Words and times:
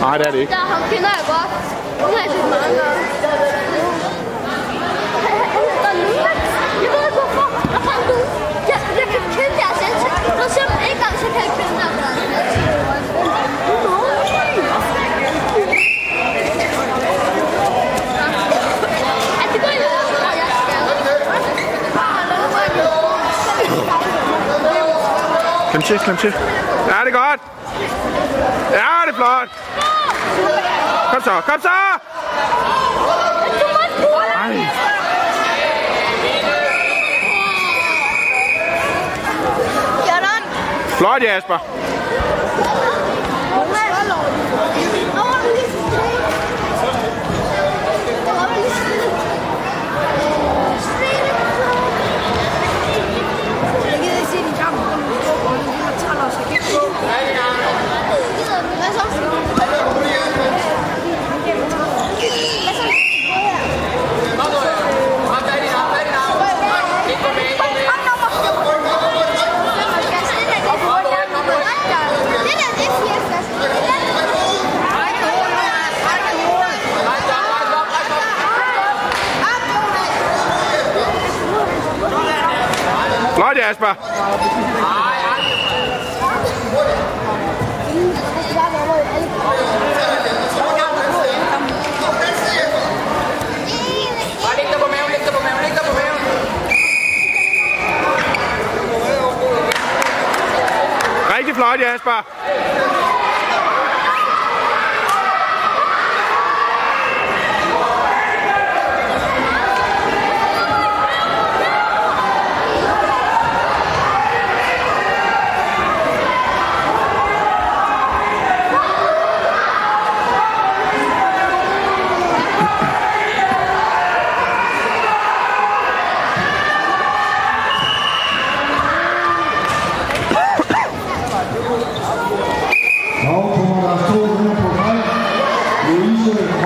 Nej, 0.00 0.18
det 0.18 0.26
er 0.26 0.30
det 0.30 0.38
ikke. 0.38 0.52
Der, 0.52 0.64
ham 0.72 0.82
kender 0.92 1.10
jeg 1.18 1.24
godt. 1.32 1.50
Hun 2.02 2.10
har 2.14 2.22
jeg 2.24 2.30
set 2.34 2.46
mange 2.54 2.74
gange. 2.80 3.02
Jeg 6.82 6.90
ved 6.92 7.00
ikke 7.06 7.18
hvorfor. 7.20 7.46
Der 7.74 7.80
fandt 7.88 8.04
du. 8.10 8.16
Jeg, 8.70 8.78
jeg 9.00 9.06
kan 9.14 9.22
kende 9.36 9.54
deres 9.62 9.80
ansigt. 9.88 10.16
Når 10.38 10.44
jeg 10.46 10.52
ser 10.56 10.66
dem 10.70 10.78
en 10.90 10.96
gang, 11.02 11.14
så 11.22 11.26
kan 11.34 11.40
jeg 11.46 11.52
kende 11.58 11.74
deres 11.80 11.96
ansigt. 12.06 12.30
Jeg. 12.34 12.80
Klem 25.70 25.82
til, 25.82 25.98
klem 25.98 26.16
til. 26.16 26.34
Ja, 26.88 26.96
det 27.04 27.14
er 27.14 27.18
godt. 27.22 27.40
Ja, 28.72 28.88
det 29.06 29.12
er 29.12 29.16
flot. 29.16 29.48
Kom 31.12 31.22
så, 31.22 31.40
kom 31.46 31.60
så! 31.60 31.68
Ej. 34.34 34.66
Flot, 40.98 41.22
Jasper. 41.22 41.58
Jeg 53.90 53.98
gider 54.02 54.16
ikke 54.16 54.30
se 54.30 54.36
din 54.36 54.54
kamp. 54.60 54.76
Den 54.76 55.82
er 55.82 55.92
12 56.00 56.20
år, 56.24 56.30
så 56.30 56.38
jeg 56.38 56.46
kan 56.46 56.56
ikke 56.56 56.72
gå. 56.72 56.82
Hvad 58.80 58.92
så? 58.96 59.04
Hvad 59.56 59.68
så? 59.70 59.84
Det 72.46 72.56
der, 72.60 72.70
det 72.78 72.86
er 72.86 72.92
80 72.92 73.30
Flot, 75.90 76.14
Jasper. 76.22 76.58
Bare 77.60 77.68
læg 77.70 77.82
dig 77.82 77.82
på 77.82 78.06
maven, 78.82 79.08
læg 79.10 79.50
dig 79.50 79.68
på 79.70 79.80
maven, 79.80 80.10
læg 83.02 83.20
dig 83.22 83.29
Fløjt, 83.40 83.58
Asper! 83.58 83.94
Rigtig 101.38 101.54
flot, 101.54 101.80
Jasper. 101.80 102.99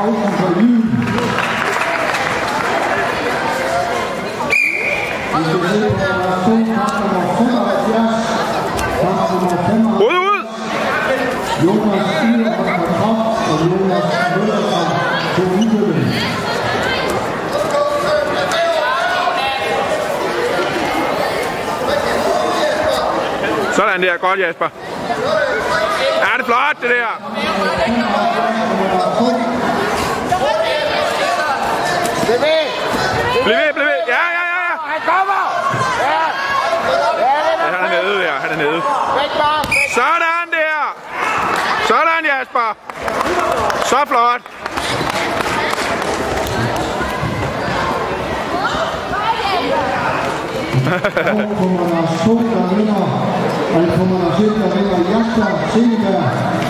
Hausen 0.00 0.32
fra 0.38 0.48
Jyn. 0.60 0.82
Vi 5.36 5.44
skal 5.44 5.60
se 5.70 5.80
på 5.80 5.96
deres 6.00 6.38
to 6.44 6.54
kamp 6.74 6.94
nummer 7.00 7.22
75. 7.38 8.24
Kamp 9.00 9.16
nummer 9.30 9.48
75. 9.50 10.00
Ud, 10.08 10.16
ud. 10.30 10.40
Jonas 11.64 12.06
Stier 12.16 12.50
fra 12.56 12.64
Katrop 12.68 13.18
og 13.50 13.56
Jonas 13.66 14.06
Møller 14.36 14.60
fra 14.70 14.80
Tornykøbing. 15.36 16.10
Sådan 23.76 24.02
der. 24.02 24.16
Godt, 24.20 24.38
Jasper. 24.40 24.68
Ja, 26.22 26.30
det 26.36 26.42
er 26.42 26.44
flot, 26.44 26.76
det 26.82 26.90
der. 26.90 27.12
Bliv 32.30 32.40
ved. 32.40 32.66
Bliv 33.44 33.56
ved, 33.56 33.72
bliv 33.74 33.84
ved. 33.84 34.00
Ja, 34.14 34.24
ja, 34.38 34.44
ja, 34.52 34.60
ja. 34.66 34.74
Han 34.92 35.00
kommer. 35.10 35.40
Ja. 36.00 36.22
Ja, 37.22 37.76
Han 37.76 37.92
er 37.92 38.02
nede 38.02 38.18
der. 38.24 38.32
Han 38.32 38.50
er 38.50 38.56
nede. 38.56 38.82
Sådan 39.94 40.46
der. 40.52 40.96
Sådan, 41.88 42.24
Jasper. 42.24 42.76
Så 43.84 43.96
flot. 44.06 44.42
Og 51.26 51.56
kommer 51.58 51.88
der 51.88 52.02
to, 52.24 52.34
der 52.38 52.74
vinder. 52.74 53.02
Og 53.74 53.98
kommer 53.98 54.18
der 54.24 54.36
til, 54.36 54.48
der 54.60 54.68
vinder 54.76 54.98
Jasper 55.10 55.68
Seneberg. 55.72 56.50